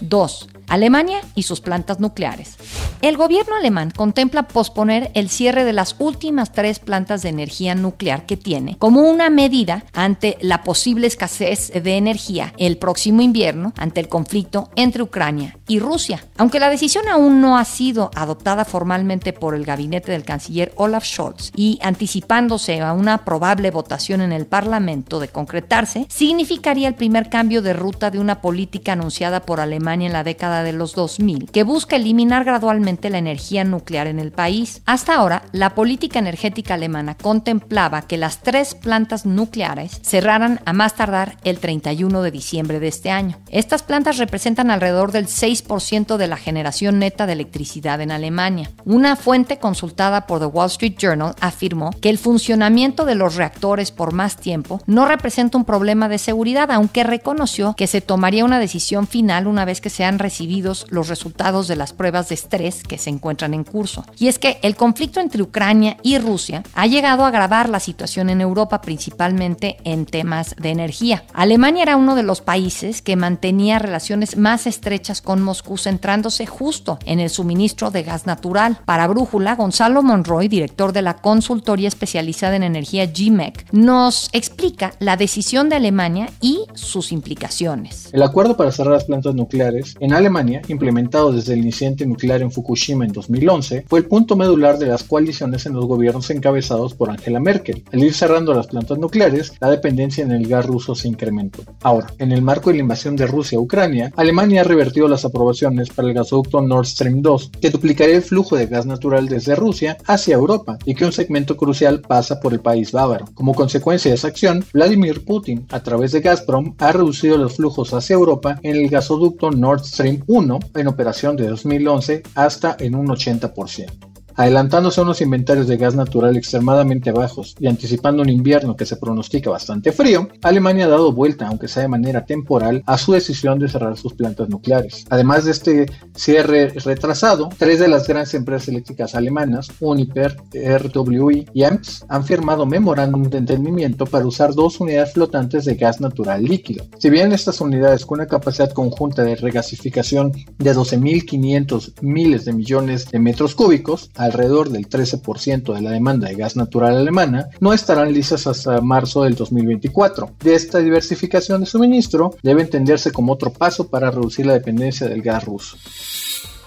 2. 0.00 0.48
Alemania 0.68 1.20
y 1.34 1.42
sus 1.44 1.60
plantas 1.60 1.98
nucleares. 1.98 2.56
El 3.00 3.16
gobierno 3.16 3.54
alemán 3.54 3.92
contempla 3.96 4.48
posponer 4.48 5.10
el 5.14 5.28
cierre 5.28 5.64
de 5.64 5.72
las 5.72 5.94
últimas 5.98 6.52
tres 6.52 6.80
plantas 6.80 7.22
de 7.22 7.28
energía 7.28 7.76
nuclear 7.76 8.26
que 8.26 8.36
tiene 8.36 8.76
como 8.78 9.02
una 9.02 9.30
medida 9.30 9.84
ante 9.92 10.36
la 10.40 10.64
posible 10.64 11.06
escasez 11.06 11.72
de 11.72 11.96
energía 11.96 12.52
el 12.58 12.76
próximo 12.76 13.22
invierno 13.22 13.72
ante 13.76 14.00
el 14.00 14.08
conflicto 14.08 14.70
entre 14.74 15.02
Ucrania 15.02 15.57
y 15.68 15.78
Rusia. 15.78 16.24
Aunque 16.36 16.58
la 16.58 16.70
decisión 16.70 17.08
aún 17.08 17.40
no 17.40 17.58
ha 17.58 17.64
sido 17.64 18.10
adoptada 18.14 18.64
formalmente 18.64 19.32
por 19.32 19.54
el 19.54 19.64
gabinete 19.64 20.12
del 20.12 20.24
canciller 20.24 20.72
Olaf 20.76 21.04
Scholz 21.04 21.52
y 21.54 21.78
anticipándose 21.82 22.80
a 22.80 22.92
una 22.92 23.24
probable 23.24 23.70
votación 23.70 24.20
en 24.20 24.32
el 24.32 24.46
Parlamento 24.46 25.20
de 25.20 25.28
concretarse, 25.28 26.06
significaría 26.08 26.88
el 26.88 26.94
primer 26.94 27.28
cambio 27.28 27.62
de 27.62 27.74
ruta 27.74 28.10
de 28.10 28.18
una 28.18 28.40
política 28.40 28.92
anunciada 28.92 29.40
por 29.40 29.60
Alemania 29.60 30.06
en 30.06 30.12
la 30.12 30.24
década 30.24 30.62
de 30.62 30.72
los 30.72 30.94
2000, 30.94 31.50
que 31.50 31.62
busca 31.62 31.96
eliminar 31.96 32.44
gradualmente 32.44 33.10
la 33.10 33.18
energía 33.18 33.64
nuclear 33.64 34.06
en 34.06 34.18
el 34.18 34.32
país. 34.32 34.82
Hasta 34.86 35.14
ahora, 35.14 35.42
la 35.52 35.74
política 35.74 36.18
energética 36.18 36.74
alemana 36.74 37.16
contemplaba 37.16 38.02
que 38.02 38.16
las 38.16 38.40
tres 38.40 38.74
plantas 38.74 39.26
nucleares 39.26 40.00
cerraran 40.02 40.60
a 40.64 40.72
más 40.72 40.94
tardar 40.94 41.36
el 41.44 41.58
31 41.58 42.22
de 42.22 42.30
diciembre 42.30 42.80
de 42.80 42.88
este 42.88 43.10
año. 43.10 43.38
Estas 43.50 43.82
plantas 43.82 44.18
representan 44.18 44.70
alrededor 44.70 45.12
del 45.12 45.26
6% 45.26 45.57
de 45.62 46.26
la 46.26 46.36
generación 46.36 46.98
neta 46.98 47.26
de 47.26 47.34
electricidad 47.34 48.00
en 48.00 48.10
Alemania. 48.10 48.70
Una 48.84 49.16
fuente 49.16 49.58
consultada 49.58 50.26
por 50.26 50.40
The 50.40 50.46
Wall 50.46 50.66
Street 50.66 50.96
Journal 50.98 51.34
afirmó 51.40 51.90
que 52.00 52.10
el 52.10 52.18
funcionamiento 52.18 53.04
de 53.04 53.14
los 53.14 53.36
reactores 53.36 53.90
por 53.90 54.12
más 54.12 54.36
tiempo 54.36 54.80
no 54.86 55.06
representa 55.06 55.58
un 55.58 55.64
problema 55.64 56.08
de 56.08 56.18
seguridad, 56.18 56.70
aunque 56.70 57.04
reconoció 57.04 57.74
que 57.76 57.86
se 57.86 58.00
tomaría 58.00 58.44
una 58.44 58.58
decisión 58.58 59.06
final 59.06 59.46
una 59.46 59.64
vez 59.64 59.80
que 59.80 59.90
sean 59.90 60.18
recibidos 60.18 60.86
los 60.90 61.08
resultados 61.08 61.68
de 61.68 61.76
las 61.76 61.92
pruebas 61.92 62.28
de 62.28 62.34
estrés 62.34 62.82
que 62.82 62.98
se 62.98 63.10
encuentran 63.10 63.54
en 63.54 63.64
curso. 63.64 64.04
Y 64.18 64.28
es 64.28 64.38
que 64.38 64.58
el 64.62 64.76
conflicto 64.76 65.20
entre 65.20 65.42
Ucrania 65.42 65.96
y 66.02 66.18
Rusia 66.18 66.62
ha 66.74 66.86
llegado 66.86 67.24
a 67.24 67.28
agravar 67.28 67.68
la 67.68 67.80
situación 67.80 68.30
en 68.30 68.40
Europa, 68.40 68.80
principalmente 68.80 69.76
en 69.84 70.06
temas 70.06 70.54
de 70.58 70.70
energía. 70.70 71.24
Alemania 71.32 71.82
era 71.82 71.96
uno 71.96 72.14
de 72.14 72.22
los 72.22 72.40
países 72.40 73.02
que 73.02 73.16
mantenía 73.16 73.78
relaciones 73.78 74.36
más 74.36 74.66
estrechas 74.66 75.22
con 75.22 75.42
Moscú, 75.48 75.78
centrándose 75.78 76.44
justo 76.44 76.98
en 77.06 77.20
el 77.20 77.30
suministro 77.30 77.90
de 77.90 78.02
gas 78.02 78.26
natural. 78.26 78.80
Para 78.84 79.08
Brújula, 79.08 79.54
Gonzalo 79.54 80.02
Monroy, 80.02 80.46
director 80.48 80.92
de 80.92 81.00
la 81.00 81.14
consultoría 81.14 81.88
especializada 81.88 82.54
en 82.56 82.64
energía 82.64 83.06
GMEC, 83.06 83.72
nos 83.72 84.28
explica 84.34 84.92
la 84.98 85.16
decisión 85.16 85.70
de 85.70 85.76
Alemania 85.76 86.28
y 86.42 86.66
sus 86.74 87.12
implicaciones. 87.12 88.10
El 88.12 88.22
acuerdo 88.22 88.58
para 88.58 88.72
cerrar 88.72 88.92
las 88.92 89.04
plantas 89.04 89.34
nucleares 89.34 89.94
en 90.00 90.12
Alemania, 90.12 90.60
implementado 90.68 91.32
desde 91.32 91.54
el 91.54 91.64
incidente 91.64 92.04
nuclear 92.04 92.42
en 92.42 92.52
Fukushima 92.52 93.06
en 93.06 93.12
2011, 93.12 93.86
fue 93.88 94.00
el 94.00 94.04
punto 94.04 94.36
medular 94.36 94.76
de 94.76 94.88
las 94.88 95.02
coaliciones 95.02 95.64
en 95.64 95.72
los 95.72 95.86
gobiernos 95.86 96.28
encabezados 96.28 96.92
por 96.92 97.08
Angela 97.08 97.40
Merkel. 97.40 97.84
Al 97.90 98.04
ir 98.04 98.12
cerrando 98.12 98.52
las 98.52 98.66
plantas 98.66 98.98
nucleares, 98.98 99.54
la 99.60 99.70
dependencia 99.70 100.22
en 100.22 100.32
el 100.32 100.46
gas 100.46 100.66
ruso 100.66 100.94
se 100.94 101.08
incrementó. 101.08 101.62
Ahora, 101.82 102.08
en 102.18 102.32
el 102.32 102.42
marco 102.42 102.68
de 102.68 102.76
la 102.76 102.82
invasión 102.82 103.16
de 103.16 103.26
Rusia 103.26 103.56
a 103.56 103.62
Ucrania, 103.62 104.12
Alemania 104.16 104.60
ha 104.60 104.64
revertido 104.64 105.08
las 105.08 105.24
aprobaciones 105.38 105.90
para 105.90 106.08
el 106.08 106.14
gasoducto 106.14 106.60
Nord 106.60 106.86
Stream 106.86 107.22
2, 107.22 107.52
que 107.60 107.70
duplicaría 107.70 108.16
el 108.16 108.22
flujo 108.22 108.56
de 108.56 108.66
gas 108.66 108.86
natural 108.86 109.28
desde 109.28 109.54
Rusia 109.54 109.96
hacia 110.06 110.34
Europa 110.34 110.78
y 110.84 110.94
que 110.94 111.04
un 111.04 111.12
segmento 111.12 111.56
crucial 111.56 112.00
pasa 112.00 112.40
por 112.40 112.52
el 112.52 112.60
país 112.60 112.90
bávaro. 112.90 113.26
Como 113.34 113.54
consecuencia 113.54 114.10
de 114.10 114.16
esa 114.16 114.28
acción, 114.28 114.64
Vladimir 114.72 115.24
Putin, 115.24 115.64
a 115.70 115.80
través 115.82 116.10
de 116.12 116.20
Gazprom, 116.20 116.74
ha 116.78 116.90
reducido 116.90 117.38
los 117.38 117.54
flujos 117.54 117.94
hacia 117.94 118.14
Europa 118.14 118.58
en 118.62 118.76
el 118.76 118.88
gasoducto 118.88 119.52
Nord 119.52 119.84
Stream 119.84 120.24
1 120.26 120.58
en 120.74 120.88
operación 120.88 121.36
de 121.36 121.46
2011 121.46 122.24
hasta 122.34 122.76
en 122.80 122.96
un 122.96 123.06
80%. 123.06 124.07
Adelantándose 124.38 125.00
a 125.00 125.02
unos 125.02 125.20
inventarios 125.20 125.66
de 125.66 125.76
gas 125.76 125.96
natural 125.96 126.36
extremadamente 126.36 127.10
bajos 127.10 127.56
y 127.58 127.66
anticipando 127.66 128.22
un 128.22 128.28
invierno 128.28 128.76
que 128.76 128.86
se 128.86 128.94
pronostica 128.94 129.50
bastante 129.50 129.90
frío, 129.90 130.28
Alemania 130.42 130.84
ha 130.84 130.90
dado 130.90 131.12
vuelta, 131.12 131.48
aunque 131.48 131.66
sea 131.66 131.82
de 131.82 131.88
manera 131.88 132.24
temporal, 132.24 132.84
a 132.86 132.98
su 132.98 133.14
decisión 133.14 133.58
de 133.58 133.68
cerrar 133.68 133.96
sus 133.96 134.14
plantas 134.14 134.48
nucleares. 134.48 135.06
Además 135.10 135.44
de 135.44 135.50
este 135.50 135.86
cierre 136.14 136.68
retrasado, 136.68 137.48
tres 137.58 137.80
de 137.80 137.88
las 137.88 138.06
grandes 138.06 138.32
empresas 138.34 138.68
eléctricas 138.68 139.16
alemanas, 139.16 139.72
Uniper, 139.80 140.36
RWE 140.54 141.46
y 141.52 141.64
EMPS, 141.64 142.06
han 142.08 142.22
firmado 142.22 142.64
memorándum 142.64 143.24
de 143.24 143.38
entendimiento 143.38 144.06
para 144.06 144.24
usar 144.24 144.54
dos 144.54 144.78
unidades 144.78 145.14
flotantes 145.14 145.64
de 145.64 145.74
gas 145.74 146.00
natural 146.00 146.44
líquido. 146.44 146.84
Si 147.00 147.10
bien 147.10 147.32
estas 147.32 147.60
unidades 147.60 148.06
con 148.06 148.20
una 148.20 148.28
capacidad 148.28 148.70
conjunta 148.70 149.24
de 149.24 149.34
regasificación 149.34 150.30
de 150.30 150.74
12.500 150.76 151.94
miles 152.02 152.44
de 152.44 152.52
millones 152.52 153.10
de 153.10 153.18
metros 153.18 153.56
cúbicos, 153.56 154.10
alrededor 154.28 154.70
del 154.70 154.88
13% 154.88 155.74
de 155.74 155.80
la 155.80 155.90
demanda 155.90 156.28
de 156.28 156.34
gas 156.34 156.56
natural 156.56 156.96
alemana, 156.96 157.48
no 157.60 157.72
estarán 157.72 158.12
listas 158.12 158.46
hasta 158.46 158.80
marzo 158.80 159.24
del 159.24 159.34
2024. 159.34 160.30
De 160.40 160.54
esta 160.54 160.78
diversificación 160.78 161.60
de 161.60 161.66
suministro 161.66 162.36
debe 162.42 162.62
entenderse 162.62 163.12
como 163.12 163.32
otro 163.32 163.52
paso 163.52 163.88
para 163.88 164.10
reducir 164.10 164.46
la 164.46 164.54
dependencia 164.54 165.08
del 165.08 165.22
gas 165.22 165.44
ruso. 165.44 165.76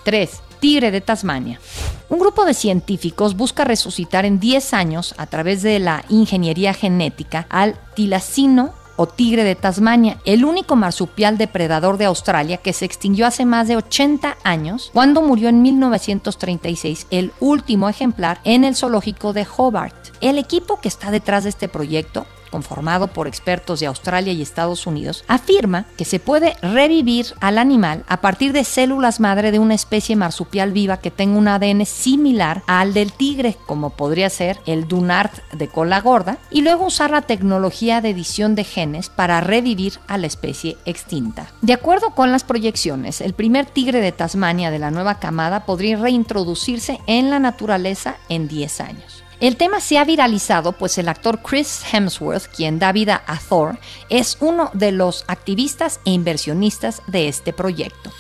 3. 0.04 0.30
Tigre 0.60 0.92
de 0.92 1.02
Tasmania. 1.02 1.60
Un 2.10 2.20
grupo 2.20 2.46
de 2.46 2.54
científicos 2.54 3.36
busca 3.36 3.64
resucitar 3.64 4.26
en 4.26 4.40
10 4.40 4.74
años, 4.74 5.16
a 5.18 5.28
través 5.28 5.62
de 5.64 5.80
la 5.80 6.04
ingeniería 6.10 6.74
genética, 6.74 7.48
al 7.50 7.80
tilacino 7.96 8.74
o 9.02 9.08
tigre 9.08 9.44
de 9.44 9.56
Tasmania, 9.56 10.20
el 10.26 10.46
único 10.46 10.76
marsupial 10.76 11.40
depredador 11.40 11.98
de 11.98 12.06
Australia 12.06 12.58
que 12.58 12.72
se 12.72 12.86
extinguió 12.86 13.26
hace 13.26 13.46
más 13.46 13.68
de 13.68 13.76
80 13.76 14.38
años, 14.44 14.92
cuando 14.94 15.24
murió 15.24 15.50
en 15.50 15.64
1936 15.64 17.08
el 17.10 17.32
último 17.40 17.90
ejemplar 17.90 18.42
en 18.44 18.64
el 18.64 18.76
zoológico 18.76 19.34
de 19.34 19.48
Hobart. 19.58 19.96
El 20.22 20.38
equipo 20.38 20.80
que 20.80 20.88
está 20.88 21.10
detrás 21.10 21.46
de 21.46 21.50
este 21.50 21.68
proyecto 21.68 22.28
conformado 22.52 23.08
por 23.08 23.28
expertos 23.28 23.80
de 23.80 23.88
Australia 23.88 24.34
y 24.34 24.42
Estados 24.42 24.86
Unidos, 24.86 25.24
afirma 25.28 25.86
que 25.98 26.06
se 26.06 26.20
puede 26.20 26.56
revivir 26.62 27.28
al 27.40 27.58
animal 27.58 28.04
a 28.08 28.22
partir 28.22 28.54
de 28.54 28.64
células 28.64 29.20
madre 29.20 29.52
de 29.52 29.60
una 29.60 29.74
especie 29.74 30.16
marsupial 30.16 30.72
viva 30.72 30.98
que 30.98 31.12
tenga 31.12 31.38
un 31.38 31.48
ADN 31.48 31.86
similar 31.86 32.64
al 32.68 32.94
del 32.94 33.14
tigre, 33.14 33.58
como 33.66 33.92
podría 33.92 34.30
ser 34.30 34.60
el 34.66 34.88
Dunart 34.88 35.34
de 35.54 35.68
cola 35.68 36.02
gorda, 36.02 36.38
y 36.50 36.62
luego 36.62 36.86
usar 36.86 37.12
la 37.12 37.22
tecnología 37.22 38.02
de 38.02 38.10
edición 38.10 38.56
de 38.56 38.64
genes 38.64 39.10
para 39.10 39.42
revivir 39.42 39.94
a 40.08 40.18
la 40.18 40.28
especie 40.28 40.78
extinta. 40.86 41.48
De 41.62 41.74
acuerdo 41.74 42.12
con 42.12 42.32
las 42.32 42.44
proyecciones, 42.44 43.22
el 43.22 43.34
primer 43.34 43.66
tigre 43.66 44.02
de 44.02 44.12
Tasmania 44.12 44.72
de 44.72 44.80
la 44.80 44.92
nueva 44.92 45.20
camada 45.20 45.66
podría 45.66 45.98
reintroducirse 45.98 47.00
en 47.08 47.30
la 47.30 47.40
naturaleza 47.40 48.18
en 48.30 48.48
10 48.48 48.82
años. 48.82 49.24
El 49.42 49.58
tema 49.58 49.80
se 49.80 49.98
ha 49.98 50.06
viralizado, 50.06 50.74
pues 50.74 51.00
el 51.00 51.10
actor 51.10 51.42
Chris 51.42 51.82
Hemsworth, 51.92 52.46
quien 52.46 52.78
da 52.78 52.92
vida 52.92 53.24
a 53.26 53.40
Thor, 53.40 53.80
es 54.10 54.38
uno 54.40 54.70
de 54.74 54.92
los 54.92 55.26
activistas 55.28 56.00
e 56.06 56.12
inversionistas 56.12 57.02
de 57.08 57.28
este 57.28 57.52
proyecto. 57.52 58.12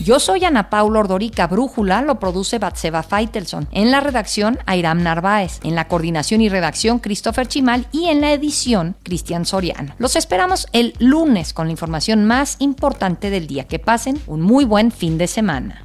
Yo 0.00 0.18
soy 0.18 0.44
Ana 0.44 0.68
Paula 0.68 0.98
Ordorica, 0.98 1.46
Brújula 1.46 2.02
lo 2.02 2.18
produce 2.18 2.58
Batseba 2.58 3.04
Feitelson. 3.04 3.68
En 3.70 3.92
la 3.92 4.00
redacción, 4.00 4.58
Airam 4.66 5.00
Narváez. 5.00 5.60
En 5.62 5.76
la 5.76 5.86
coordinación 5.86 6.40
y 6.40 6.48
redacción, 6.48 6.98
Christopher 6.98 7.46
Chimal. 7.46 7.86
Y 7.92 8.06
en 8.06 8.20
la 8.20 8.32
edición, 8.32 8.96
Cristian 9.04 9.46
Soriano. 9.46 9.94
Los 9.98 10.16
esperamos 10.16 10.66
el 10.72 10.94
lunes 10.98 11.52
con 11.52 11.66
la 11.66 11.72
información 11.72 12.24
más 12.24 12.56
importante 12.58 13.30
del 13.30 13.46
día. 13.46 13.68
Que 13.68 13.78
pasen 13.78 14.20
un 14.26 14.40
muy 14.40 14.64
buen 14.64 14.90
fin 14.90 15.18
de 15.18 15.28
semana. 15.28 15.84